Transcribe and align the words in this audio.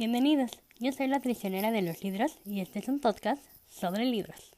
Bienvenidos, 0.00 0.52
yo 0.78 0.92
soy 0.92 1.08
la 1.08 1.20
prisionera 1.20 1.70
de 1.70 1.82
los 1.82 2.02
libros 2.02 2.38
y 2.46 2.60
este 2.62 2.78
es 2.78 2.88
un 2.88 3.00
podcast 3.00 3.44
sobre 3.68 4.06
libros. 4.06 4.56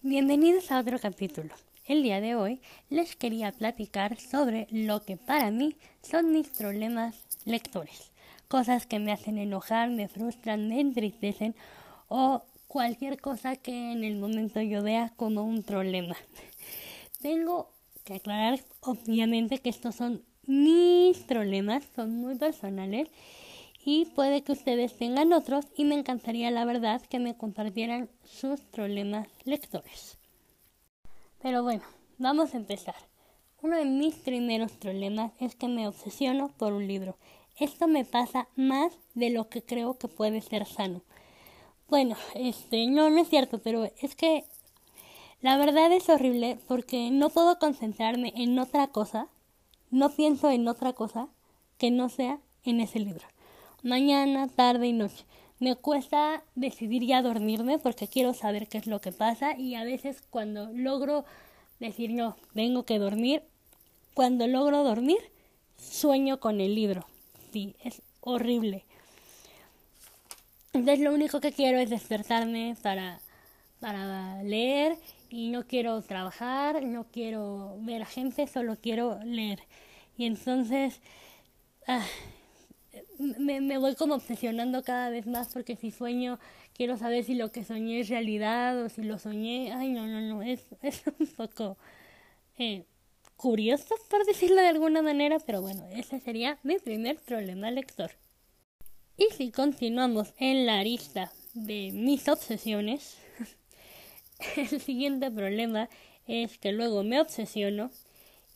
Bienvenidos 0.00 0.70
a 0.70 0.78
otro 0.78 1.00
capítulo. 1.00 1.52
El 1.86 2.04
día 2.04 2.20
de 2.20 2.36
hoy 2.36 2.60
les 2.88 3.16
quería 3.16 3.50
platicar 3.50 4.20
sobre 4.20 4.68
lo 4.70 5.02
que 5.02 5.16
para 5.16 5.50
mí 5.50 5.74
son 6.00 6.30
mis 6.30 6.48
problemas 6.50 7.16
lectores. 7.44 8.12
Cosas 8.46 8.86
que 8.86 9.00
me 9.00 9.10
hacen 9.10 9.38
enojar, 9.38 9.90
me 9.90 10.06
frustran, 10.06 10.68
me 10.68 10.78
entristecen 10.78 11.56
o 12.06 12.44
cualquier 12.68 13.20
cosa 13.20 13.56
que 13.56 13.90
en 13.90 14.04
el 14.04 14.18
momento 14.18 14.60
yo 14.60 14.84
vea 14.84 15.12
como 15.16 15.42
un 15.42 15.64
problema. 15.64 16.14
Tengo 17.22 17.72
que 18.04 18.14
aclarar 18.14 18.60
obviamente 18.80 19.58
que 19.58 19.70
estos 19.70 19.94
son 19.94 20.24
mis 20.46 21.18
problemas, 21.18 21.84
son 21.94 22.16
muy 22.16 22.36
personales 22.36 23.08
y 23.84 24.06
puede 24.06 24.42
que 24.42 24.52
ustedes 24.52 24.96
tengan 24.96 25.32
otros 25.32 25.66
y 25.76 25.84
me 25.84 25.94
encantaría 25.94 26.50
la 26.50 26.64
verdad 26.64 27.02
que 27.02 27.18
me 27.18 27.36
compartieran 27.36 28.08
sus 28.24 28.60
problemas 28.60 29.28
lectores. 29.44 30.18
Pero 31.40 31.62
bueno, 31.62 31.82
vamos 32.18 32.54
a 32.54 32.58
empezar. 32.58 32.94
Uno 33.62 33.76
de 33.76 33.84
mis 33.84 34.14
primeros 34.14 34.72
problemas 34.72 35.32
es 35.40 35.54
que 35.56 35.68
me 35.68 35.88
obsesiono 35.88 36.48
por 36.56 36.72
un 36.72 36.86
libro. 36.86 37.16
Esto 37.58 37.86
me 37.86 38.04
pasa 38.04 38.48
más 38.56 38.92
de 39.14 39.30
lo 39.30 39.48
que 39.48 39.62
creo 39.62 39.98
que 39.98 40.08
puede 40.08 40.40
ser 40.40 40.66
sano. 40.66 41.02
Bueno, 41.88 42.16
este, 42.34 42.86
no, 42.86 43.10
no 43.10 43.20
es 43.20 43.28
cierto, 43.28 43.60
pero 43.60 43.84
es 44.00 44.14
que 44.16 44.44
la 45.42 45.56
verdad 45.56 45.92
es 45.92 46.08
horrible 46.08 46.56
porque 46.68 47.10
no 47.10 47.28
puedo 47.28 47.58
concentrarme 47.58 48.32
en 48.36 48.58
otra 48.58 48.86
cosa, 48.86 49.26
no 49.90 50.10
pienso 50.10 50.50
en 50.50 50.68
otra 50.68 50.92
cosa 50.92 51.28
que 51.78 51.90
no 51.90 52.08
sea 52.08 52.38
en 52.64 52.80
ese 52.80 53.00
libro. 53.00 53.26
Mañana, 53.82 54.46
tarde 54.46 54.86
y 54.86 54.92
noche. 54.92 55.24
Me 55.58 55.74
cuesta 55.74 56.44
decidir 56.54 57.04
ya 57.04 57.22
dormirme 57.22 57.80
porque 57.80 58.06
quiero 58.06 58.34
saber 58.34 58.68
qué 58.68 58.78
es 58.78 58.86
lo 58.86 59.00
que 59.00 59.10
pasa 59.10 59.56
y 59.58 59.74
a 59.74 59.82
veces 59.84 60.22
cuando 60.30 60.70
logro 60.72 61.24
decir 61.80 62.10
no, 62.10 62.36
tengo 62.54 62.84
que 62.84 63.00
dormir, 63.00 63.42
cuando 64.14 64.46
logro 64.46 64.84
dormir, 64.84 65.18
sueño 65.76 66.38
con 66.38 66.60
el 66.60 66.76
libro. 66.76 67.04
Sí, 67.52 67.74
es 67.82 68.00
horrible. 68.20 68.84
Entonces 70.72 71.00
lo 71.00 71.12
único 71.12 71.40
que 71.40 71.52
quiero 71.52 71.78
es 71.78 71.90
despertarme 71.90 72.76
para, 72.80 73.18
para 73.80 74.42
leer 74.44 74.96
y 75.32 75.48
no 75.48 75.66
quiero 75.66 76.00
trabajar, 76.02 76.82
no 76.84 77.06
quiero 77.10 77.76
ver 77.80 78.02
a 78.02 78.06
gente, 78.06 78.46
solo 78.46 78.76
quiero 78.76 79.18
leer. 79.24 79.60
Y 80.18 80.26
entonces 80.26 81.00
ah, 81.86 82.04
me, 83.18 83.62
me, 83.62 83.78
voy 83.78 83.94
como 83.94 84.14
obsesionando 84.14 84.82
cada 84.82 85.08
vez 85.08 85.26
más 85.26 85.48
porque 85.48 85.74
si 85.74 85.90
sueño 85.90 86.38
quiero 86.74 86.98
saber 86.98 87.24
si 87.24 87.34
lo 87.34 87.50
que 87.50 87.64
soñé 87.64 88.00
es 88.00 88.10
realidad 88.10 88.84
o 88.84 88.90
si 88.90 89.02
lo 89.02 89.18
soñé. 89.18 89.72
Ay, 89.72 89.90
no, 89.90 90.06
no, 90.06 90.20
no, 90.20 90.42
es, 90.42 90.66
es 90.82 91.02
un 91.18 91.26
poco 91.28 91.78
eh, 92.58 92.84
curioso 93.36 93.94
por 94.10 94.26
decirlo 94.26 94.60
de 94.60 94.68
alguna 94.68 95.00
manera, 95.00 95.38
pero 95.38 95.62
bueno, 95.62 95.86
ese 95.92 96.20
sería 96.20 96.58
mi 96.62 96.78
primer 96.78 97.16
problema 97.16 97.70
lector. 97.70 98.10
Y 99.16 99.28
si 99.34 99.50
continuamos 99.50 100.34
en 100.38 100.66
la 100.66 100.82
lista 100.84 101.32
de 101.54 101.90
mis 101.92 102.28
obsesiones, 102.28 103.16
el 104.56 104.80
siguiente 104.80 105.30
problema 105.30 105.88
es 106.26 106.58
que 106.58 106.72
luego 106.72 107.02
me 107.02 107.20
obsesiono 107.20 107.90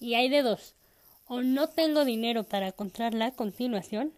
y 0.00 0.14
hay 0.14 0.28
de 0.28 0.42
dos. 0.42 0.74
O 1.28 1.42
no 1.42 1.68
tengo 1.68 2.04
dinero 2.04 2.44
para 2.44 2.72
comprarla 2.72 3.26
a 3.26 3.32
continuación 3.32 4.12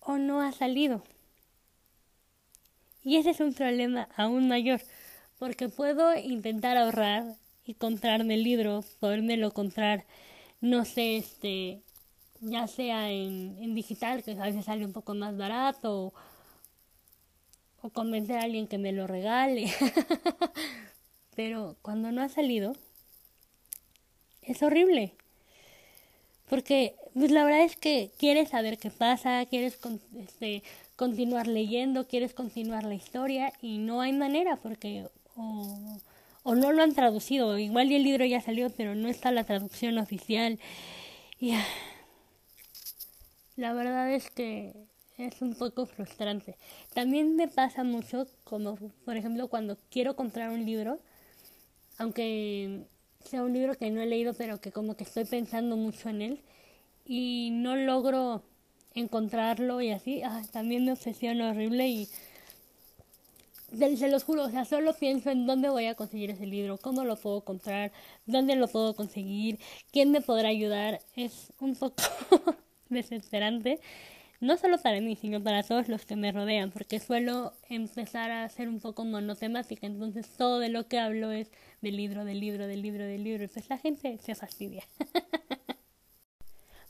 o 0.00 0.16
no 0.16 0.40
ha 0.40 0.52
salido. 0.52 1.02
Y 3.02 3.16
ese 3.16 3.30
es 3.30 3.40
un 3.40 3.52
problema 3.52 4.08
aún 4.16 4.48
mayor, 4.48 4.80
porque 5.38 5.68
puedo 5.68 6.16
intentar 6.16 6.78
ahorrar 6.78 7.36
y 7.66 7.74
comprarme 7.74 8.34
el 8.34 8.44
libro, 8.44 8.82
podérmelo 9.00 9.52
comprar, 9.52 10.06
no 10.62 10.86
sé, 10.86 11.18
este, 11.18 11.82
ya 12.40 12.66
sea 12.66 13.10
en, 13.10 13.58
en 13.60 13.74
digital, 13.74 14.22
que 14.22 14.32
a 14.32 14.44
veces 14.44 14.64
sale 14.64 14.86
un 14.86 14.94
poco 14.94 15.14
más 15.14 15.36
barato, 15.36 16.14
convencer 17.90 18.38
a 18.38 18.42
alguien 18.42 18.66
que 18.66 18.78
me 18.78 18.92
lo 18.92 19.06
regale. 19.06 19.72
Pero 21.36 21.76
cuando 21.82 22.12
no 22.12 22.22
ha 22.22 22.28
salido, 22.28 22.76
es 24.42 24.62
horrible. 24.62 25.14
Porque 26.48 26.96
pues 27.14 27.30
la 27.30 27.44
verdad 27.44 27.62
es 27.62 27.76
que 27.76 28.10
quieres 28.18 28.50
saber 28.50 28.78
qué 28.78 28.90
pasa, 28.90 29.46
quieres 29.46 29.78
este, 30.18 30.62
continuar 30.96 31.46
leyendo, 31.46 32.06
quieres 32.06 32.34
continuar 32.34 32.84
la 32.84 32.94
historia 32.94 33.52
y 33.62 33.78
no 33.78 34.00
hay 34.00 34.12
manera 34.12 34.56
porque 34.56 35.08
o, 35.36 35.98
o 36.42 36.54
no 36.54 36.72
lo 36.72 36.82
han 36.82 36.94
traducido. 36.94 37.58
Igual 37.58 37.90
y 37.90 37.96
el 37.96 38.04
libro 38.04 38.24
ya 38.24 38.40
salió, 38.40 38.70
pero 38.70 38.94
no 38.94 39.08
está 39.08 39.32
la 39.32 39.44
traducción 39.44 39.98
oficial. 39.98 40.60
Y 41.40 41.52
ah, 41.52 41.66
la 43.56 43.72
verdad 43.72 44.12
es 44.12 44.30
que 44.30 44.72
es 45.18 45.40
un 45.42 45.54
poco 45.54 45.86
frustrante. 45.86 46.56
También 46.92 47.36
me 47.36 47.48
pasa 47.48 47.84
mucho, 47.84 48.26
como 48.44 48.76
por 49.04 49.16
ejemplo 49.16 49.48
cuando 49.48 49.78
quiero 49.90 50.16
comprar 50.16 50.50
un 50.50 50.64
libro, 50.64 50.98
aunque 51.98 52.86
sea 53.24 53.42
un 53.42 53.52
libro 53.52 53.76
que 53.76 53.90
no 53.90 54.00
he 54.00 54.06
leído, 54.06 54.34
pero 54.34 54.60
que 54.60 54.72
como 54.72 54.96
que 54.96 55.04
estoy 55.04 55.24
pensando 55.24 55.76
mucho 55.76 56.08
en 56.08 56.22
él 56.22 56.40
y 57.06 57.50
no 57.52 57.76
logro 57.76 58.42
encontrarlo 58.94 59.80
y 59.80 59.90
así, 59.90 60.22
ah, 60.22 60.42
también 60.52 60.84
me 60.84 60.92
obsesiona 60.92 61.50
horrible 61.50 61.88
y 61.88 62.08
se 63.96 64.08
los 64.08 64.22
juro, 64.22 64.44
o 64.44 64.50
sea, 64.50 64.64
solo 64.64 64.94
pienso 64.94 65.30
en 65.30 65.46
dónde 65.46 65.68
voy 65.68 65.86
a 65.86 65.94
conseguir 65.94 66.30
ese 66.30 66.46
libro, 66.46 66.78
cómo 66.78 67.04
lo 67.04 67.16
puedo 67.16 67.40
comprar, 67.40 67.92
dónde 68.26 68.54
lo 68.56 68.68
puedo 68.68 68.94
conseguir, 68.94 69.58
quién 69.90 70.10
me 70.12 70.20
podrá 70.20 70.48
ayudar. 70.48 71.00
Es 71.16 71.52
un 71.60 71.74
poco 71.74 72.02
desesperante 72.88 73.80
no 74.44 74.58
solo 74.58 74.78
para 74.78 75.00
mí, 75.00 75.16
sino 75.16 75.42
para 75.42 75.62
todos 75.62 75.88
los 75.88 76.04
que 76.04 76.16
me 76.16 76.30
rodean, 76.30 76.70
porque 76.70 77.00
suelo 77.00 77.54
empezar 77.68 78.30
a 78.30 78.48
ser 78.48 78.68
un 78.68 78.78
poco 78.78 79.04
monotemática, 79.04 79.86
entonces 79.86 80.28
todo 80.36 80.58
de 80.58 80.68
lo 80.68 80.86
que 80.86 80.98
hablo 80.98 81.32
es 81.32 81.50
del 81.80 81.96
libro, 81.96 82.24
del 82.24 82.40
libro, 82.40 82.66
del 82.66 82.82
libro, 82.82 83.04
del 83.04 83.24
libro, 83.24 83.44
y 83.44 83.48
pues 83.48 83.68
la 83.70 83.78
gente 83.78 84.18
se 84.18 84.34
fastidia. 84.34 84.84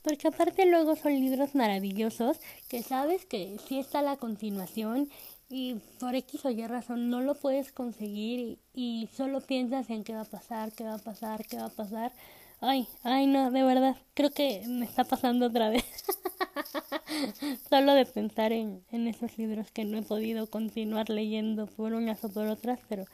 porque 0.03 0.29
aparte 0.29 0.67
luego 0.67 0.97
son 0.97 1.13
libros 1.13 1.55
maravillosos 1.55 2.39
que 2.69 2.83
sabes 2.83 3.25
que 3.25 3.57
sí 3.67 3.79
está 3.79 4.03
la 4.03 4.17
continuación 4.17 5.09
y 5.49 5.77
por 6.01 6.15
X 6.15 6.45
o 6.45 6.51
Y 6.51 6.67
razón 6.67 7.09
no 7.09 7.23
lo 7.23 7.37
puedes 7.37 7.73
conseguir 7.73 8.41
y, 8.41 8.59
y 8.75 9.09
solo 9.17 9.41
piensas 9.41 9.89
en 9.91 10.05
qué 10.05 10.13
va 10.13 10.23
a 10.23 10.27
pasar, 10.27 10.73
qué 10.73 10.85
va 10.85 10.95
a 10.95 10.99
pasar, 10.99 11.47
qué 11.47 11.57
va 11.57 11.67
a 11.67 11.71
pasar. 11.71 12.13
Ay, 12.61 12.89
ay 13.03 13.27
no, 13.27 13.51
de 13.51 13.63
verdad, 13.63 13.97
creo 14.15 14.31
que 14.31 14.63
me 14.67 14.85
está 14.85 15.05
pasando 15.05 15.47
otra 15.47 15.71
vez. 15.71 15.85
Solo 17.69 17.95
de 17.95 18.07
pensar 18.07 18.53
en, 18.53 18.85
esos 18.91 19.37
libros 19.39 19.71
que 19.71 19.85
no 19.85 19.99
he 19.99 20.03
podido 20.03 20.49
continuar 20.49 21.11
leyendo 21.11 21.67
por 21.67 21.93
unas 21.93 22.23
o 22.25 22.29
por 22.31 22.47
otras, 22.47 22.81
pero 22.89 23.05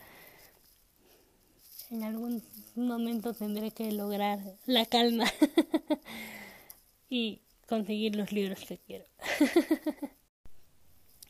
en 1.91 2.05
algún 2.05 2.43
momento 2.77 3.35
tendré 3.35 3.71
que 3.71 3.91
lograr 3.93 4.39
la 4.67 4.87
calma 4.87 5.25
y 7.11 7.41
conseguir 7.67 8.17
los 8.17 8.33
libros 8.33 8.61
que 8.61 8.79
quiero. 8.79 9.07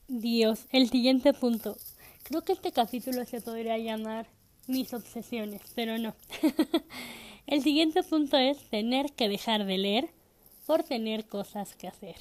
Dios, 0.09 0.67
el 0.73 0.91
siguiente 0.91 1.33
punto. 1.33 1.77
Creo 2.25 2.43
que 2.43 2.53
este 2.53 2.73
capítulo 2.73 3.25
se 3.25 3.41
podría 3.41 3.79
llamar 3.79 4.27
mis 4.67 4.93
obsesiones, 4.93 5.63
pero 5.75 5.99
no. 5.99 6.15
el 7.47 7.63
siguiente 7.63 8.03
punto 8.03 8.37
es 8.37 8.59
tener 8.71 9.13
que 9.13 9.29
dejar 9.29 9.65
de 9.65 9.79
leer 9.79 10.20
por 10.71 10.85
tener 10.85 11.27
cosas 11.27 11.75
que 11.75 11.89
hacer. 11.89 12.15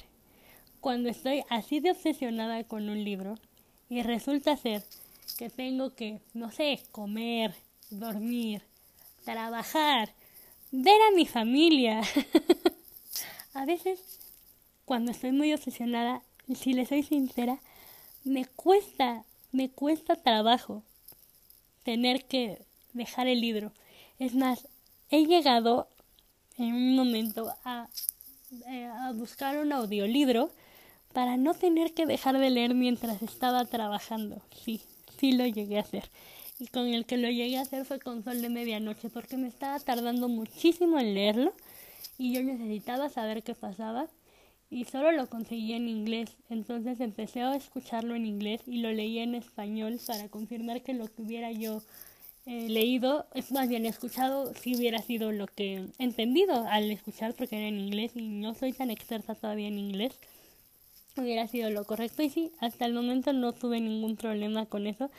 Cuando 0.80 1.08
estoy 1.08 1.44
así 1.50 1.78
de 1.78 1.92
obsesionada 1.92 2.64
con 2.64 2.88
un 2.88 3.04
libro 3.04 3.38
y 3.88 4.02
resulta 4.02 4.56
ser 4.56 4.82
que 5.38 5.50
tengo 5.50 5.94
que, 5.94 6.18
no 6.34 6.50
sé, 6.50 6.82
comer, 6.90 7.54
dormir, 7.90 8.62
trabajar, 9.24 10.12
ver 10.72 11.00
a 11.00 11.14
mi 11.14 11.26
familia. 11.26 12.00
a 13.54 13.64
veces, 13.66 14.00
cuando 14.84 15.12
estoy 15.12 15.30
muy 15.30 15.54
obsesionada, 15.54 16.20
si 16.56 16.72
le 16.72 16.86
soy 16.86 17.04
sincera, 17.04 17.60
me 18.24 18.46
cuesta, 18.46 19.24
me 19.52 19.70
cuesta 19.70 20.16
trabajo 20.16 20.82
tener 21.84 22.24
que 22.24 22.66
dejar 22.94 23.28
el 23.28 23.40
libro. 23.40 23.70
Es 24.18 24.34
más, 24.34 24.66
he 25.08 25.24
llegado 25.24 25.86
en 26.58 26.74
un 26.74 26.96
momento 26.96 27.54
a 27.64 27.88
eh, 28.66 28.86
a 28.86 29.12
buscar 29.12 29.58
un 29.58 29.72
audiolibro 29.72 30.50
para 31.12 31.36
no 31.36 31.54
tener 31.54 31.92
que 31.94 32.06
dejar 32.06 32.38
de 32.38 32.50
leer 32.50 32.74
mientras 32.74 33.22
estaba 33.22 33.64
trabajando. 33.64 34.42
Sí, 34.64 34.80
sí 35.18 35.32
lo 35.32 35.46
llegué 35.46 35.78
a 35.78 35.82
hacer. 35.82 36.10
y 36.58 36.66
con 36.66 36.86
el 36.86 37.06
que 37.06 37.16
lo 37.16 37.28
llegué 37.28 37.58
a 37.58 37.62
hacer 37.62 37.84
fue 37.84 38.00
con 38.00 38.22
Sol 38.22 38.42
de 38.42 38.48
Medianoche 38.48 39.08
porque 39.08 39.36
me 39.36 39.48
estaba 39.48 39.78
tardando 39.80 40.28
muchísimo 40.28 40.98
en 40.98 41.14
leerlo 41.14 41.52
y 42.18 42.32
yo 42.34 42.42
necesitaba 42.42 43.08
saber 43.08 43.42
qué 43.42 43.54
pasaba 43.54 44.08
y 44.68 44.84
solo 44.84 45.10
lo 45.12 45.28
conseguí 45.28 45.72
en 45.72 45.88
inglés. 45.88 46.36
Entonces 46.48 47.00
empecé 47.00 47.42
a 47.42 47.56
escucharlo 47.56 48.14
en 48.14 48.26
inglés 48.26 48.62
y 48.66 48.78
lo 48.78 48.92
leí 48.92 49.18
en 49.18 49.34
español 49.34 49.98
para 50.06 50.28
confirmar 50.28 50.82
que 50.82 50.94
lo 50.94 51.06
que 51.06 51.22
hubiera 51.22 51.50
yo 51.50 51.82
eh, 52.50 52.68
leído, 52.68 53.26
más 53.52 53.68
bien 53.68 53.86
escuchado, 53.86 54.52
si 54.56 54.74
hubiera 54.74 54.98
sido 54.98 55.30
lo 55.30 55.46
que 55.46 55.86
entendido 55.98 56.66
al 56.66 56.90
escuchar 56.90 57.32
porque 57.34 57.56
era 57.56 57.68
en 57.68 57.78
inglés 57.78 58.10
y 58.16 58.22
no 58.22 58.54
soy 58.54 58.72
tan 58.72 58.90
experta 58.90 59.36
todavía 59.36 59.68
en 59.68 59.78
inglés 59.78 60.18
hubiera 61.16 61.46
sido 61.46 61.70
lo 61.70 61.84
correcto 61.84 62.24
y 62.24 62.30
sí, 62.30 62.50
hasta 62.58 62.86
el 62.86 62.92
momento 62.92 63.32
no 63.32 63.52
tuve 63.52 63.80
ningún 63.80 64.16
problema 64.16 64.66
con 64.66 64.88
eso, 64.88 65.12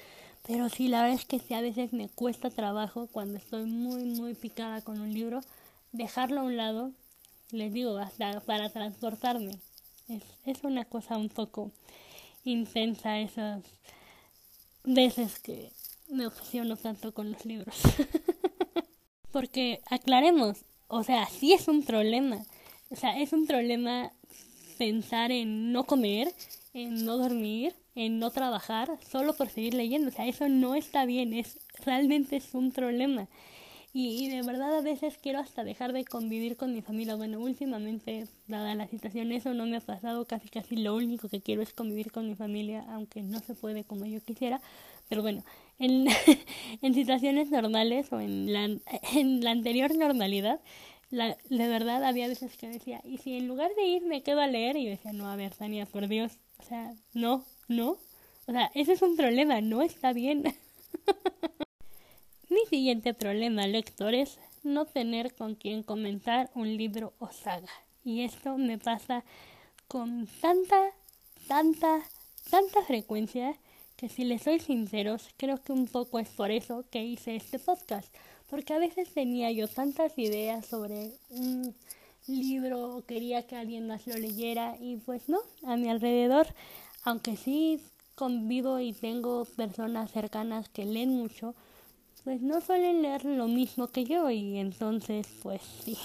pero 0.45 0.67
sí, 0.67 0.89
la 0.89 1.03
verdad 1.03 1.19
es 1.19 1.25
que 1.25 1.39
sí, 1.39 1.53
a 1.53 1.61
veces 1.61 1.93
me 1.93 2.09
cuesta 2.09 2.49
trabajo 2.49 3.07
cuando 3.07 3.37
estoy 3.37 3.63
muy, 3.63 4.03
muy 4.03 4.33
picada 4.33 4.81
con 4.81 4.99
un 4.99 5.13
libro, 5.13 5.39
dejarlo 5.93 6.41
a 6.41 6.43
un 6.43 6.57
lado, 6.57 6.91
les 7.51 7.71
digo, 7.71 7.97
hasta 7.97 8.41
para 8.41 8.69
transportarme. 8.69 9.53
Es, 10.09 10.23
es 10.45 10.63
una 10.65 10.83
cosa 10.83 11.15
un 11.15 11.29
poco 11.29 11.71
intensa 12.43 13.19
esas 13.19 13.63
veces 14.83 15.39
que 15.39 15.71
me 16.11 16.27
obsesiono 16.27 16.75
tanto 16.75 17.13
con 17.13 17.31
los 17.31 17.45
libros. 17.45 17.75
Porque 19.31 19.81
aclaremos, 19.89 20.65
o 20.87 21.03
sea, 21.03 21.25
sí 21.27 21.53
es 21.53 21.67
un 21.67 21.83
problema. 21.83 22.45
O 22.89 22.95
sea, 22.95 23.17
es 23.19 23.31
un 23.31 23.47
problema 23.47 24.11
pensar 24.77 25.31
en 25.31 25.71
no 25.71 25.85
comer, 25.85 26.33
en 26.73 27.05
no 27.05 27.17
dormir, 27.17 27.73
en 27.95 28.19
no 28.19 28.31
trabajar, 28.31 28.97
solo 29.09 29.35
por 29.35 29.49
seguir 29.49 29.73
leyendo. 29.73 30.09
O 30.09 30.11
sea, 30.11 30.27
eso 30.27 30.49
no 30.49 30.75
está 30.75 31.05
bien, 31.05 31.33
es 31.33 31.59
realmente 31.85 32.35
es 32.35 32.53
un 32.53 32.71
problema. 32.71 33.27
Y, 33.93 34.29
de 34.29 34.41
verdad 34.43 34.77
a 34.77 34.81
veces 34.81 35.17
quiero 35.21 35.39
hasta 35.39 35.65
dejar 35.65 35.91
de 35.91 36.05
convivir 36.05 36.55
con 36.55 36.73
mi 36.73 36.81
familia. 36.81 37.15
Bueno, 37.15 37.39
últimamente, 37.39 38.25
dada 38.47 38.73
la 38.73 38.87
situación, 38.87 39.33
eso 39.33 39.53
no 39.53 39.65
me 39.65 39.77
ha 39.77 39.81
pasado. 39.81 40.25
Casi, 40.25 40.47
casi 40.47 40.77
lo 40.77 40.95
único 40.95 41.27
que 41.27 41.41
quiero 41.41 41.61
es 41.61 41.73
convivir 41.73 42.11
con 42.11 42.29
mi 42.29 42.35
familia, 42.35 42.85
aunque 42.89 43.21
no 43.21 43.39
se 43.39 43.53
puede 43.53 43.83
como 43.83 44.05
yo 44.05 44.21
quisiera. 44.21 44.61
Pero 45.11 45.23
bueno, 45.23 45.43
en, 45.77 46.07
en 46.81 46.93
situaciones 46.93 47.51
normales 47.51 48.13
o 48.13 48.21
en 48.21 48.53
la, 48.53 48.63
en 49.13 49.43
la 49.43 49.51
anterior 49.51 49.93
normalidad, 49.93 50.61
la, 51.09 51.35
de 51.49 51.67
verdad 51.67 52.05
había 52.05 52.29
veces 52.29 52.55
que 52.55 52.69
decía, 52.69 53.01
y 53.03 53.17
si 53.17 53.35
en 53.35 53.49
lugar 53.49 53.71
de 53.75 53.83
ir 53.83 54.05
me 54.05 54.23
quedo 54.23 54.39
a 54.39 54.47
leer, 54.47 54.77
y 54.77 54.85
yo 54.85 54.91
decía, 54.91 55.11
no, 55.11 55.29
a 55.29 55.35
ver, 55.35 55.53
Tania, 55.53 55.85
por 55.85 56.07
Dios, 56.07 56.37
o 56.59 56.63
sea, 56.63 56.93
no, 57.13 57.43
no, 57.67 57.97
o 58.47 58.51
sea, 58.53 58.71
ese 58.73 58.93
es 58.93 59.01
un 59.01 59.17
problema, 59.17 59.59
no 59.59 59.81
está 59.81 60.13
bien. 60.13 60.43
Mi 62.49 62.65
siguiente 62.69 63.13
problema, 63.13 63.67
lector, 63.67 64.13
es 64.13 64.39
no 64.63 64.85
tener 64.85 65.33
con 65.33 65.55
quien 65.55 65.83
comentar 65.83 66.51
un 66.55 66.77
libro 66.77 67.11
o 67.19 67.27
saga. 67.27 67.67
Y 68.05 68.21
esto 68.21 68.57
me 68.57 68.77
pasa 68.77 69.25
con 69.89 70.25
tanta, 70.39 70.91
tanta, 71.49 71.99
tanta 72.49 72.81
frecuencia 72.83 73.57
que 74.01 74.09
si 74.09 74.25
les 74.25 74.42
soy 74.42 74.59
sinceros, 74.59 75.30
creo 75.38 75.63
que 75.63 75.71
un 75.71 75.88
poco 75.88 76.19
es 76.19 76.27
por 76.27 76.51
eso 76.51 76.83
que 76.92 77.06
hice 77.06 77.38
este 77.38 77.57
podcast 77.59 78.13
porque 78.51 78.74
a 78.74 78.80
veces 78.80 79.13
tenía 79.13 79.50
yo 79.50 79.68
tantas 79.69 80.18
ideas 80.18 80.65
sobre 80.65 81.13
un 81.30 81.74
libro 82.27 82.98
o 82.98 83.06
quería 83.06 83.48
que 83.48 83.56
alguien 83.56 83.88
más 83.88 84.06
lo 84.06 84.18
leyera 84.18 84.75
y 84.80 84.98
pues 84.98 85.30
no, 85.30 85.39
a 85.65 85.77
mi 85.77 85.89
alrededor, 85.89 86.48
aunque 87.03 87.38
sí 87.38 87.80
convivo 88.13 88.80
y 88.80 88.92
tengo 88.92 89.45
personas 89.45 90.12
cercanas 90.12 90.68
que 90.68 90.86
leen 90.86 91.15
mucho, 91.15 91.56
pues 92.25 92.42
no 92.42 92.59
suelen 92.59 93.01
leer 93.01 93.24
lo 93.24 93.48
mismo 93.48 93.88
que 93.88 94.03
yo 94.03 94.30
y 94.30 94.57
entonces 94.57 95.27
pues 95.42 95.62
sí, 95.86 95.98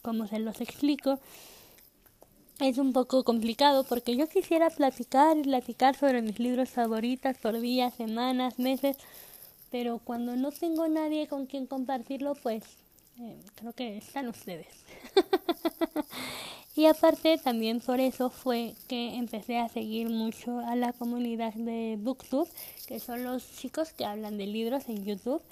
como 0.00 0.28
se 0.28 0.38
los 0.38 0.60
explico, 0.60 1.18
es 2.60 2.78
un 2.78 2.92
poco 2.92 3.24
complicado 3.24 3.84
porque 3.84 4.16
yo 4.16 4.28
quisiera 4.28 4.70
platicar 4.70 5.36
y 5.36 5.42
platicar 5.42 5.96
sobre 5.96 6.22
mis 6.22 6.38
libros 6.38 6.70
favoritos 6.70 7.36
por 7.38 7.60
días, 7.60 7.94
semanas, 7.94 8.58
meses, 8.58 8.96
pero 9.70 9.98
cuando 9.98 10.36
no 10.36 10.52
tengo 10.52 10.86
nadie 10.86 11.26
con 11.26 11.46
quien 11.46 11.66
compartirlo, 11.66 12.34
pues 12.36 12.62
eh, 13.18 13.40
creo 13.56 13.72
que 13.72 13.96
están 13.96 14.28
ustedes. 14.28 14.68
y 16.76 16.86
aparte 16.86 17.38
también 17.38 17.80
por 17.80 17.98
eso 17.98 18.30
fue 18.30 18.74
que 18.88 19.16
empecé 19.16 19.58
a 19.58 19.68
seguir 19.68 20.08
mucho 20.08 20.60
a 20.60 20.76
la 20.76 20.92
comunidad 20.92 21.54
de 21.54 21.96
Booktube, 21.98 22.48
que 22.86 23.00
son 23.00 23.24
los 23.24 23.50
chicos 23.56 23.92
que 23.92 24.04
hablan 24.04 24.38
de 24.38 24.46
libros 24.46 24.88
en 24.88 25.04
YouTube, 25.04 25.42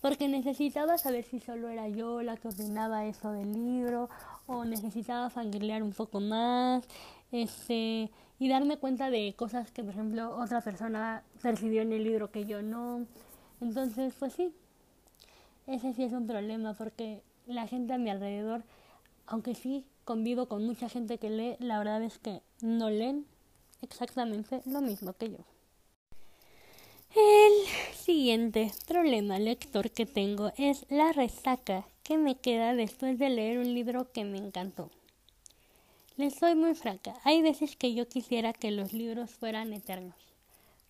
porque 0.00 0.28
necesitaba 0.28 0.98
saber 0.98 1.24
si 1.24 1.40
solo 1.40 1.68
era 1.68 1.88
yo 1.88 2.22
la 2.22 2.36
que 2.36 2.48
ordenaba 2.48 3.06
eso 3.06 3.32
del 3.32 3.52
libro 3.52 4.10
o 4.52 4.64
necesitaba 4.64 5.30
fangirlear 5.30 5.82
un 5.82 5.92
poco 5.92 6.20
más, 6.20 6.84
este 7.30 8.10
y 8.38 8.48
darme 8.48 8.76
cuenta 8.78 9.10
de 9.10 9.34
cosas 9.36 9.70
que 9.70 9.84
por 9.84 9.92
ejemplo 9.92 10.36
otra 10.36 10.60
persona 10.60 11.22
percibió 11.42 11.82
en 11.82 11.92
el 11.92 12.04
libro 12.04 12.30
que 12.30 12.44
yo 12.44 12.62
no 12.62 13.06
entonces, 13.62 14.12
pues 14.18 14.32
sí, 14.32 14.52
ese 15.68 15.94
sí 15.94 16.02
es 16.02 16.12
un 16.12 16.26
problema 16.26 16.74
porque 16.74 17.22
la 17.46 17.68
gente 17.68 17.92
a 17.92 17.98
mi 17.98 18.10
alrededor, 18.10 18.64
aunque 19.24 19.54
sí 19.54 19.86
convivo 20.04 20.46
con 20.46 20.66
mucha 20.66 20.88
gente 20.88 21.18
que 21.18 21.30
lee, 21.30 21.56
la 21.60 21.78
verdad 21.78 22.02
es 22.02 22.18
que 22.18 22.42
no 22.60 22.90
leen 22.90 23.24
exactamente 23.80 24.62
lo 24.66 24.80
mismo 24.80 25.12
que 25.12 25.30
yo. 25.30 25.38
El 27.14 27.94
siguiente 27.94 28.72
problema 28.88 29.38
lector 29.38 29.92
que 29.92 30.06
tengo 30.06 30.50
es 30.58 30.84
la 30.90 31.12
resaca 31.12 31.84
que 32.02 32.18
me 32.18 32.36
queda 32.36 32.74
después 32.74 33.18
de 33.18 33.30
leer 33.30 33.58
un 33.58 33.74
libro 33.74 34.10
que 34.12 34.24
me 34.24 34.38
encantó. 34.38 34.90
Les 36.16 36.34
soy 36.34 36.54
muy 36.54 36.74
franca, 36.74 37.14
hay 37.24 37.42
veces 37.42 37.76
que 37.76 37.94
yo 37.94 38.08
quisiera 38.08 38.52
que 38.52 38.70
los 38.70 38.92
libros 38.92 39.30
fueran 39.30 39.72
eternos 39.72 40.14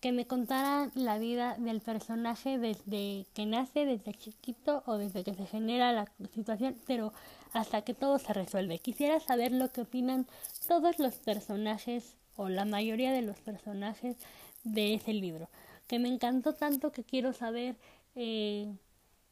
que 0.03 0.11
me 0.11 0.27
contara 0.27 0.91
la 0.95 1.17
vida 1.17 1.55
del 1.57 1.79
personaje 1.79 2.59
desde 2.59 3.25
que 3.33 3.45
nace, 3.45 3.85
desde 3.85 4.13
chiquito 4.13 4.83
o 4.85 4.97
desde 4.97 5.23
que 5.23 5.33
se 5.33 5.45
genera 5.45 5.93
la 5.93 6.11
situación, 6.33 6.75
pero 6.85 7.13
hasta 7.53 7.83
que 7.83 7.93
todo 7.93 8.19
se 8.19 8.33
resuelve. 8.33 8.79
Quisiera 8.79 9.21
saber 9.21 9.53
lo 9.53 9.71
que 9.71 9.79
opinan 9.79 10.27
todos 10.67 10.99
los 10.99 11.13
personajes 11.15 12.17
o 12.35 12.49
la 12.49 12.65
mayoría 12.65 13.13
de 13.13 13.21
los 13.21 13.37
personajes 13.37 14.17
de 14.65 14.95
ese 14.95 15.13
libro, 15.13 15.47
que 15.87 15.99
me 15.99 16.09
encantó 16.09 16.51
tanto 16.51 16.91
que 16.91 17.05
quiero 17.05 17.31
saber 17.31 17.77
eh, 18.15 18.75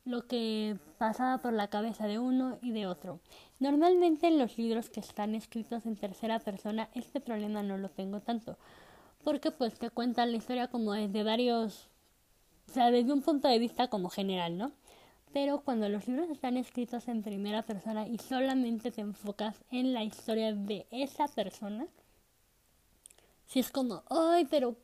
lo 0.06 0.28
que 0.28 0.78
pasaba 0.98 1.38
por 1.40 1.54
la 1.54 1.68
cabeza 1.68 2.08
de 2.08 2.20
uno 2.20 2.58
y 2.62 2.72
de 2.72 2.88
otro. 2.88 3.20
Normalmente 3.60 4.28
en 4.28 4.40
los 4.40 4.58
libros 4.58 4.90
que 4.90 5.00
están 5.00 5.36
escritos 5.36 5.86
en 5.86 5.96
tercera 5.96 6.40
persona 6.40 6.90
este 6.96 7.20
problema 7.20 7.62
no 7.64 7.78
lo 7.78 7.90
tengo 7.90 8.20
tanto 8.20 8.58
porque 9.24 9.52
pues 9.52 9.78
te 9.78 9.90
cuentan 9.90 10.32
la 10.32 10.38
historia 10.38 10.68
como 10.68 10.94
desde 10.94 11.24
varios, 11.24 11.90
o 12.70 12.74
sea, 12.74 12.92
desde 12.92 13.14
un 13.14 13.22
punto 13.22 13.48
de 13.48 13.60
vista 13.60 13.88
como 13.88 14.10
general, 14.10 14.58
¿no? 14.58 14.72
Pero 15.34 15.62
cuando 15.62 15.88
los 15.88 16.08
libros 16.08 16.30
están 16.30 16.58
escritos 16.58 17.08
en 17.08 17.24
primera 17.24 17.62
persona 17.62 18.08
y 18.08 18.18
solamente 18.18 18.92
te 18.92 19.02
enfocas 19.02 19.64
en 19.72 19.94
la 19.94 20.04
historia 20.04 20.54
de 20.54 20.88
esa 20.92 21.28
persona, 21.28 21.88
si 23.46 23.60
es 23.60 23.72
como, 23.72 24.04
ay, 24.10 24.46
pero 24.50 24.76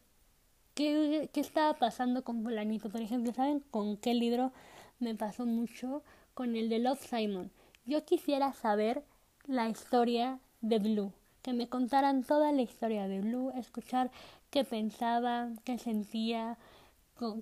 ¿qué, 0.73 1.29
qué 1.33 1.39
estaba 1.41 1.73
pasando 1.73 2.23
con 2.23 2.43
fulanito? 2.43 2.89
Por 2.89 3.01
ejemplo, 3.01 3.33
¿saben 3.33 3.59
con 3.71 3.97
qué 3.97 4.13
libro 4.13 4.53
me 4.99 5.15
pasó 5.15 5.45
mucho? 5.45 6.03
Con 6.33 6.55
el 6.55 6.69
de 6.69 6.79
Love 6.79 7.05
Simon. 7.05 7.51
Yo 7.85 8.05
quisiera 8.05 8.53
saber 8.53 9.03
la 9.47 9.69
historia 9.69 10.39
de 10.61 10.79
Blue 10.79 11.13
que 11.47 11.53
me 11.53 11.69
contaran 11.69 12.25
toda 12.25 12.51
la 12.51 12.61
historia 12.61 13.07
de 13.07 13.21
Blue, 13.21 13.53
escuchar 13.55 14.11
qué 14.49 14.65
pensaba, 14.65 15.47
qué 15.63 15.77
sentía, 15.77 16.57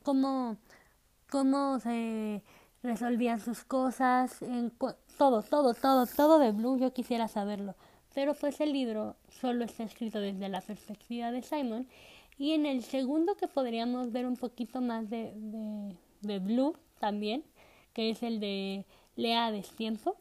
cómo, 0.04 0.58
cómo 1.28 1.80
se 1.80 2.44
resolvían 2.84 3.40
sus 3.40 3.64
cosas, 3.64 4.38
todo, 5.18 5.42
todo, 5.42 5.74
todo, 5.74 6.06
todo 6.06 6.38
de 6.38 6.52
Blue, 6.52 6.78
yo 6.78 6.94
quisiera 6.94 7.28
saberlo. 7.28 7.74
Pero 8.14 8.36
pues 8.36 8.62
el 8.62 8.74
libro 8.74 9.16
solo 9.42 9.66
está 9.66 9.82
escrito 9.82 10.20
desde 10.20 10.50
la 10.50 10.62
perspectiva 10.62 11.32
de 11.32 11.42
Simon 11.42 11.88
y 12.38 12.52
en 12.52 12.68
el 12.68 12.84
segundo 12.84 13.34
que 13.34 13.48
podríamos 13.48 14.12
ver 14.12 14.28
un 14.28 14.38
poquito 14.38 14.82
más 14.82 15.10
de, 15.10 15.34
de 16.22 16.38
Blue 16.38 16.76
también, 17.00 17.44
que 17.94 18.10
es 18.10 18.24
el 18.24 18.40
de 18.40 18.86
Lea 19.16 19.52
Destiempo, 19.52 20.16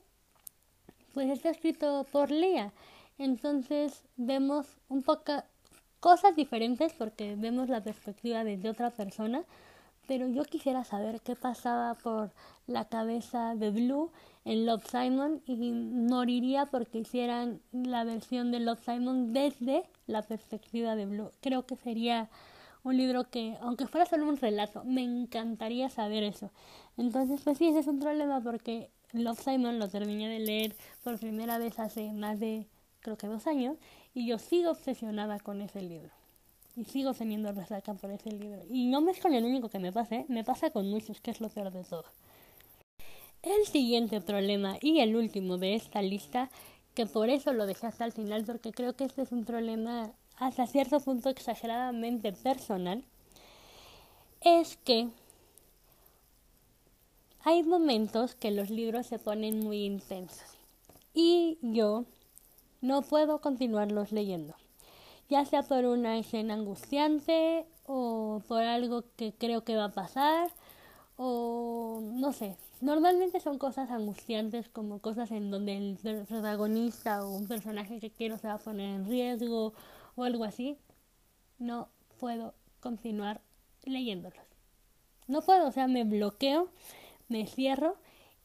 pues 1.12 1.30
está 1.30 1.50
escrito 1.50 2.06
por 2.10 2.30
Lea 2.30 2.72
entonces 3.18 4.02
vemos 4.16 4.66
un 4.88 5.02
poco 5.02 5.32
cosas 6.00 6.36
diferentes 6.36 6.92
porque 6.92 7.36
vemos 7.36 7.68
la 7.68 7.82
perspectiva 7.82 8.44
de 8.44 8.68
otra 8.68 8.90
persona, 8.90 9.44
pero 10.06 10.28
yo 10.28 10.44
quisiera 10.44 10.84
saber 10.84 11.20
qué 11.20 11.36
pasaba 11.36 11.94
por 11.94 12.32
la 12.66 12.86
cabeza 12.86 13.54
de 13.54 13.70
Blue 13.70 14.10
en 14.44 14.66
Love 14.66 14.84
Simon 14.90 15.42
y 15.46 15.72
moriría 15.72 16.66
porque 16.66 16.98
hicieran 16.98 17.60
la 17.72 18.04
versión 18.04 18.50
de 18.50 18.60
Love 18.60 18.84
Simon 18.84 19.32
desde 19.32 19.84
la 20.06 20.22
perspectiva 20.22 20.96
de 20.96 21.06
Blue. 21.06 21.30
Creo 21.40 21.64
que 21.64 21.76
sería 21.76 22.28
un 22.84 22.96
libro 22.96 23.28
que, 23.30 23.56
aunque 23.60 23.86
fuera 23.86 24.06
solo 24.06 24.28
un 24.28 24.36
relato, 24.36 24.84
me 24.84 25.02
encantaría 25.02 25.88
saber 25.88 26.22
eso. 26.22 26.50
Entonces, 26.96 27.40
pues 27.42 27.58
sí, 27.58 27.66
ese 27.66 27.80
es 27.80 27.86
un 27.86 27.98
problema 27.98 28.40
porque 28.42 28.90
Love 29.12 29.40
Simon 29.40 29.78
lo 29.78 29.88
terminé 29.88 30.28
de 30.28 30.38
leer 30.40 30.76
por 31.02 31.18
primera 31.18 31.58
vez 31.58 31.78
hace 31.78 32.12
más 32.12 32.38
de, 32.40 32.66
creo 33.00 33.16
que 33.16 33.26
dos 33.26 33.46
años, 33.46 33.76
y 34.12 34.26
yo 34.26 34.38
sigo 34.38 34.70
obsesionada 34.70 35.40
con 35.40 35.62
ese 35.62 35.82
libro. 35.82 36.10
Y 36.76 36.84
sigo 36.84 37.14
teniendo 37.14 37.52
resaca 37.52 37.94
por 37.94 38.10
ese 38.10 38.32
libro. 38.32 38.62
Y 38.68 38.86
no 38.86 39.00
me 39.00 39.12
es 39.12 39.20
con 39.20 39.32
el 39.32 39.44
único 39.44 39.68
que 39.68 39.78
me 39.78 39.92
pase, 39.92 40.26
me 40.28 40.44
pasa 40.44 40.70
con 40.70 40.90
muchos, 40.90 41.20
que 41.20 41.30
es 41.30 41.40
lo 41.40 41.48
peor 41.48 41.70
de 41.72 41.84
todo. 41.84 42.04
El 43.42 43.66
siguiente 43.66 44.20
problema 44.20 44.78
y 44.82 45.00
el 45.00 45.16
último 45.16 45.56
de 45.56 45.74
esta 45.74 46.02
lista, 46.02 46.50
que 46.94 47.06
por 47.06 47.30
eso 47.30 47.52
lo 47.52 47.66
dejé 47.66 47.86
hasta 47.86 48.04
el 48.04 48.12
final, 48.12 48.44
porque 48.44 48.72
creo 48.72 48.94
que 48.94 49.04
este 49.04 49.22
es 49.22 49.32
un 49.32 49.44
problema 49.44 50.12
hasta 50.38 50.66
cierto 50.66 51.00
punto 51.00 51.28
exageradamente 51.28 52.32
personal, 52.32 53.04
es 54.40 54.76
que 54.76 55.08
hay 57.44 57.62
momentos 57.62 58.34
que 58.34 58.50
los 58.50 58.70
libros 58.70 59.06
se 59.06 59.18
ponen 59.18 59.60
muy 59.60 59.84
intensos 59.84 60.58
y 61.12 61.58
yo 61.62 62.04
no 62.80 63.02
puedo 63.02 63.40
continuarlos 63.40 64.12
leyendo, 64.12 64.54
ya 65.28 65.44
sea 65.44 65.62
por 65.62 65.84
una 65.84 66.18
escena 66.18 66.54
angustiante 66.54 67.66
o 67.86 68.42
por 68.48 68.62
algo 68.62 69.04
que 69.16 69.32
creo 69.32 69.62
que 69.62 69.76
va 69.76 69.86
a 69.86 69.92
pasar 69.92 70.50
o 71.16 72.00
no 72.02 72.32
sé, 72.32 72.56
normalmente 72.80 73.40
son 73.40 73.58
cosas 73.58 73.90
angustiantes 73.90 74.68
como 74.68 74.98
cosas 74.98 75.30
en 75.30 75.50
donde 75.50 75.76
el 75.76 76.26
protagonista 76.26 77.24
o 77.24 77.30
un 77.30 77.46
personaje 77.46 78.00
que 78.00 78.10
quiero 78.10 78.36
se 78.38 78.48
va 78.48 78.54
a 78.54 78.58
poner 78.58 78.94
en 78.94 79.08
riesgo 79.08 79.72
o 80.16 80.24
algo 80.24 80.44
así, 80.44 80.76
no 81.58 81.88
puedo 82.18 82.54
continuar 82.80 83.40
leyéndolos. 83.84 84.44
No 85.26 85.42
puedo, 85.42 85.68
o 85.68 85.72
sea, 85.72 85.88
me 85.88 86.04
bloqueo, 86.04 86.68
me 87.28 87.46
cierro 87.46 87.96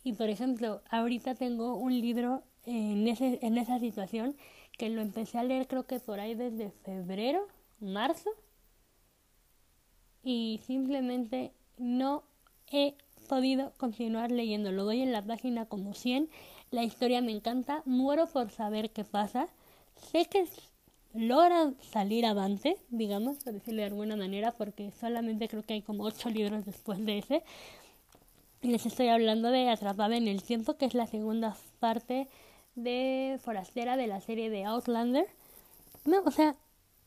y 0.03 0.13
por 0.13 0.29
ejemplo, 0.29 0.81
ahorita 0.89 1.35
tengo 1.35 1.75
un 1.75 1.99
libro 1.99 2.43
en, 2.65 3.07
ese, 3.07 3.39
en 3.41 3.57
esa 3.57 3.79
situación 3.79 4.35
que 4.77 4.89
lo 4.89 5.01
empecé 5.01 5.37
a 5.37 5.43
leer 5.43 5.67
creo 5.67 5.85
que 5.85 5.99
por 5.99 6.19
ahí 6.19 6.35
desde 6.35 6.71
febrero, 6.71 7.47
marzo 7.79 8.29
y 10.23 10.61
simplemente 10.65 11.51
no 11.77 12.23
he 12.71 12.95
podido 13.27 13.73
continuar 13.77 14.31
leyendo. 14.31 14.71
Lo 14.71 14.85
doy 14.85 15.01
en 15.01 15.11
la 15.11 15.23
página 15.23 15.65
como 15.65 15.93
100. 15.93 16.29
La 16.71 16.83
historia 16.83 17.21
me 17.21 17.31
encanta. 17.31 17.81
Muero 17.85 18.27
por 18.27 18.51
saber 18.51 18.91
qué 18.91 19.03
pasa. 19.03 19.47
Sé 19.95 20.25
que 20.25 20.45
logra 21.13 21.73
salir 21.81 22.25
avante, 22.25 22.77
digamos, 22.89 23.37
por 23.43 23.53
decirlo 23.53 23.81
de 23.81 23.87
alguna 23.87 24.15
manera, 24.15 24.51
porque 24.51 24.91
solamente 24.91 25.47
creo 25.47 25.63
que 25.63 25.73
hay 25.73 25.81
como 25.81 26.03
ocho 26.03 26.29
libros 26.29 26.65
después 26.65 27.03
de 27.05 27.19
ese. 27.19 27.43
Les 28.61 28.85
estoy 28.85 29.07
hablando 29.07 29.49
de 29.49 29.69
Atrapada 29.69 30.17
en 30.17 30.27
el 30.27 30.43
Tiempo, 30.43 30.77
que 30.77 30.85
es 30.85 30.93
la 30.93 31.07
segunda 31.07 31.55
parte 31.79 32.27
de 32.75 33.39
Forastera 33.41 33.97
de 33.97 34.07
la 34.07 34.21
serie 34.21 34.49
de 34.49 34.65
Outlander. 34.65 35.27
No, 36.05 36.21
o 36.25 36.31
sea, 36.31 36.55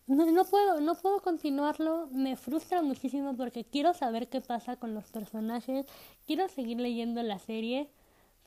no, 0.07 0.31
no 0.31 0.45
puedo, 0.45 0.81
no 0.81 0.95
puedo 0.95 1.21
continuarlo, 1.23 2.09
me 2.13 2.37
frustra 2.37 2.83
muchísimo 2.83 3.37
porque 3.37 3.65
quiero 3.65 3.95
saber 3.95 4.29
qué 4.29 4.41
pasa 4.41 4.77
con 4.77 4.95
los 4.95 5.05
personajes, 5.11 5.87
quiero 6.27 6.49
seguir 6.49 6.79
leyendo 6.81 7.23
la 7.23 7.39
serie, 7.39 7.89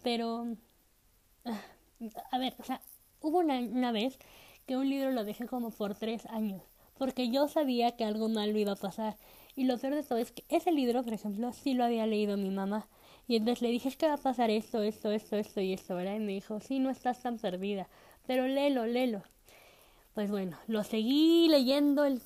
pero... 0.04 0.48
Ah, 1.46 1.62
a 2.32 2.38
ver, 2.38 2.56
o 2.60 2.64
sea, 2.64 2.82
hubo 3.22 3.40
una, 3.40 3.60
una 3.60 3.92
vez 3.92 4.20
que 4.66 4.78
un 4.78 4.90
libro 4.90 5.12
lo 5.12 5.24
dejé 5.24 5.48
como 5.48 5.72
por 5.72 5.96
tres 5.96 6.26
años, 6.28 6.62
porque 6.98 7.30
yo 7.30 7.48
sabía 7.48 7.96
que 7.96 8.06
algo 8.06 8.30
malo 8.30 8.58
iba 8.58 8.74
a 8.74 8.78
pasar. 8.78 9.16
Y 9.56 9.66
lo 9.66 9.78
peor 9.78 9.96
de 9.96 10.04
todo 10.04 10.18
es 10.18 10.32
que 10.32 10.44
ese 10.50 10.72
libro, 10.72 11.04
por 11.04 11.14
ejemplo, 11.14 11.54
sí 11.54 11.74
lo 11.74 11.86
había 11.86 12.06
leído 12.06 12.36
mi 12.36 12.50
mamá. 12.50 12.88
Y 13.28 13.38
entonces 13.38 13.62
le 13.62 13.70
dije, 13.70 13.90
es 13.90 13.98
que 13.98 14.08
va 14.08 14.16
a 14.16 14.18
pasar 14.18 14.50
esto, 14.50 14.84
esto, 14.84 15.12
esto, 15.12 15.36
esto 15.38 15.62
y 15.62 15.74
esto, 15.74 15.96
¿verdad? 15.96 16.16
Y 16.16 16.20
me 16.20 16.34
dijo, 16.34 16.60
sí, 16.60 16.80
no 16.80 16.90
estás 16.90 17.22
tan 17.22 17.38
perdida, 17.38 17.88
pero 18.28 18.48
léelo, 18.48 18.86
léelo. 18.86 19.24
Pues 20.14 20.30
bueno, 20.30 20.58
lo 20.68 20.84
seguí 20.84 21.48
leyendo 21.50 22.06
el 22.06 22.22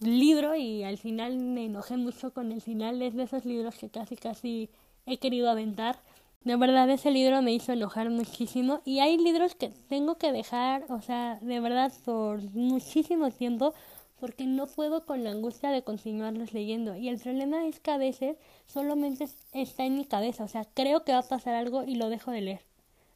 libro 0.00 0.54
y 0.54 0.84
al 0.84 0.98
final 0.98 1.38
me 1.38 1.64
enojé 1.64 1.96
mucho 1.96 2.32
con 2.32 2.52
el 2.52 2.60
final. 2.60 3.02
Es 3.02 3.14
de 3.14 3.24
esos 3.24 3.44
libros 3.44 3.76
que 3.76 3.88
casi, 3.88 4.16
casi 4.16 4.70
he 5.06 5.18
querido 5.18 5.50
aventar 5.50 5.98
de 6.48 6.56
verdad 6.56 6.88
ese 6.88 7.10
libro 7.10 7.42
me 7.42 7.52
hizo 7.52 7.72
enojar 7.72 8.08
muchísimo 8.08 8.80
y 8.86 9.00
hay 9.00 9.18
libros 9.18 9.54
que 9.54 9.68
tengo 9.68 10.16
que 10.16 10.32
dejar, 10.32 10.86
o 10.88 11.02
sea, 11.02 11.38
de 11.42 11.60
verdad 11.60 11.92
por 12.06 12.40
muchísimo 12.54 13.30
tiempo 13.30 13.74
porque 14.18 14.46
no 14.46 14.66
puedo 14.66 15.04
con 15.04 15.24
la 15.24 15.30
angustia 15.30 15.70
de 15.70 15.82
continuarlos 15.82 16.54
leyendo. 16.54 16.96
Y 16.96 17.10
el 17.10 17.18
problema 17.18 17.66
es 17.66 17.80
que 17.80 17.90
a 17.90 17.98
veces 17.98 18.38
solamente 18.66 19.28
está 19.52 19.84
en 19.84 19.98
mi 19.98 20.06
cabeza, 20.06 20.44
o 20.44 20.48
sea, 20.48 20.64
creo 20.72 21.04
que 21.04 21.12
va 21.12 21.18
a 21.18 21.28
pasar 21.28 21.54
algo 21.54 21.84
y 21.84 21.96
lo 21.96 22.08
dejo 22.08 22.30
de 22.30 22.40
leer. 22.40 22.60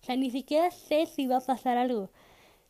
O 0.02 0.04
sea, 0.04 0.16
ni 0.16 0.30
siquiera 0.30 0.70
sé 0.70 1.06
si 1.06 1.26
va 1.26 1.38
a 1.38 1.40
pasar 1.40 1.78
algo. 1.78 2.10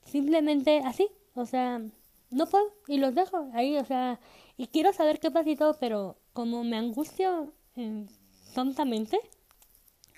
Simplemente 0.04 0.80
así, 0.84 1.08
o 1.34 1.44
sea, 1.44 1.82
no 2.30 2.46
puedo 2.46 2.72
y 2.86 2.98
los 2.98 3.16
dejo 3.16 3.48
ahí, 3.52 3.76
o 3.78 3.84
sea, 3.84 4.20
y 4.56 4.68
quiero 4.68 4.92
saber 4.92 5.18
qué 5.18 5.32
pasa 5.32 5.50
y 5.50 5.56
todo, 5.56 5.76
pero 5.80 6.18
como 6.32 6.62
me 6.62 6.76
angustio 6.76 7.52
eh, 7.74 8.06
tontamente, 8.54 9.18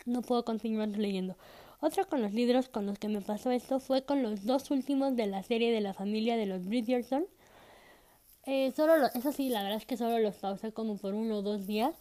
no 0.05 0.23
puedo 0.23 0.45
continuar 0.45 0.89
leyendo. 0.89 1.37
Otro 1.81 2.09
con 2.09 2.23
los 2.23 2.33
libros 2.33 2.69
con 2.69 2.87
los 2.87 2.99
que 2.99 3.09
me 3.09 3.21
pasó 3.21 3.51
esto 3.51 3.79
fue 3.79 4.05
con 4.05 4.23
los 4.23 4.47
dos 4.47 4.71
últimos 4.71 5.17
de 5.17 5.27
la 5.27 5.43
serie 5.43 5.73
de 5.73 5.81
la 5.81 5.93
familia 5.93 6.37
de 6.37 6.47
los 6.47 6.65
Bridgerton. 6.67 7.27
Eh, 8.47 8.73
solo 8.77 8.97
lo, 8.97 9.07
eso 9.09 9.33
sí, 9.33 9.49
la 9.49 9.63
verdad 9.63 9.79
es 9.79 9.87
que 9.87 9.97
solo 9.97 10.19
los 10.19 10.37
pausé 10.37 10.73
como 10.73 10.97
por 10.97 11.15
uno 11.15 11.39
o 11.39 11.43
dos 11.43 11.67
días. 11.67 11.95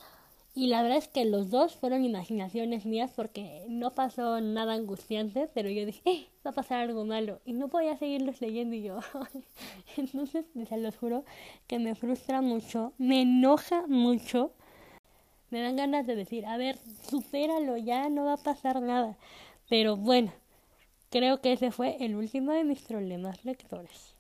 Y 0.56 0.68
la 0.68 0.84
verdad 0.84 1.00
es 1.00 1.08
que 1.08 1.26
los 1.26 1.50
dos 1.50 1.76
fueron 1.76 2.06
imaginaciones 2.06 2.86
mías 2.86 3.12
porque 3.16 3.66
no 3.70 3.92
pasó 3.92 4.40
nada 4.40 4.74
angustiante, 4.74 5.50
pero 5.54 5.70
yo 5.70 5.86
dije, 5.86 6.02
eh, 6.06 6.28
va 6.46 6.52
a 6.52 6.54
pasar 6.54 6.80
algo 6.80 7.06
malo. 7.06 7.42
Y 7.44 7.54
no 7.54 7.70
podía 7.70 7.98
seguirlos 7.98 8.40
leyendo 8.40 8.76
y 8.76 8.84
yo. 8.84 9.00
Entonces, 9.98 10.46
se 10.70 10.78
los 10.78 10.96
juro 10.96 11.26
que 11.68 11.80
me 11.80 11.96
frustra 11.96 12.42
mucho, 12.42 12.94
me 13.00 13.24
enoja 13.24 13.86
mucho 13.88 14.54
me 15.54 15.62
dan 15.62 15.76
ganas 15.76 16.08
de 16.08 16.16
decir, 16.16 16.48
a 16.48 16.58
ver, 16.58 16.80
supéralo 17.08 17.78
ya, 17.78 18.10
no 18.10 18.26
va 18.26 18.34
a 18.34 18.38
pasar 18.38 18.82
nada. 18.82 19.16
Pero 19.70 19.96
bueno, 19.96 20.34
creo 21.12 21.42
que 21.42 21.54
ese 21.54 21.70
fue 21.70 22.04
el 22.04 22.16
último 22.16 22.54
de 22.54 22.64
mis 22.64 22.82
problemas 22.82 23.46
lectores. 23.46 24.16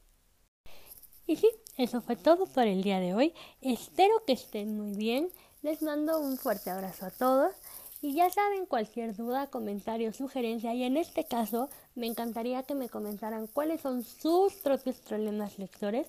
Y 1.25 1.37
sí, 1.37 1.49
eso 1.75 2.01
fue 2.01 2.17
todo 2.17 2.45
por 2.45 2.67
el 2.67 2.83
día 2.83 2.99
de 2.99 3.15
hoy. 3.15 3.33
Espero 3.61 4.23
que 4.27 4.33
estén 4.33 4.79
muy 4.79 4.95
bien. 4.95 5.29
Les 5.63 5.81
mando 5.81 6.19
un 6.19 6.37
fuerte 6.37 6.69
abrazo 6.69 7.07
a 7.07 7.09
todos. 7.09 7.55
Y 7.99 8.13
ya 8.13 8.29
saben, 8.29 8.67
cualquier 8.67 9.15
duda, 9.15 9.47
comentario, 9.47 10.13
sugerencia, 10.13 10.75
y 10.75 10.83
en 10.83 10.97
este 10.97 11.23
caso 11.23 11.67
me 11.95 12.05
encantaría 12.05 12.61
que 12.61 12.75
me 12.75 12.89
comentaran 12.89 13.47
cuáles 13.47 13.81
son 13.81 14.03
sus 14.03 14.53
propios 14.53 14.97
problemas 14.97 15.57
lectores. 15.57 16.05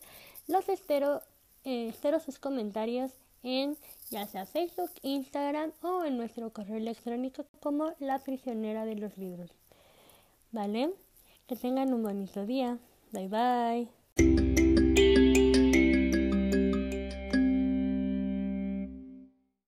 Los 0.49 0.69
espero, 0.69 1.23
eh, 1.65 1.89
espero 1.89 2.21
sus 2.21 2.39
comentarios 2.39 3.11
en 3.45 3.77
ya 4.11 4.27
sea 4.27 4.47
Facebook, 4.47 4.91
Instagram 5.03 5.73
o 5.83 6.05
en 6.05 6.17
nuestro 6.17 6.53
correo 6.53 6.77
electrónico 6.77 7.47
como 7.61 7.93
la 8.01 8.19
prisionera 8.19 8.85
de 8.85 8.97
los 8.97 9.17
libros. 9.17 9.51
¿Vale? 10.51 10.93
Que 11.47 11.57
tengan 11.57 11.93
un 11.95 12.03
bonito 12.03 12.47
día. 12.47 12.79
Bye 13.13 13.29
bye. 13.29 14.04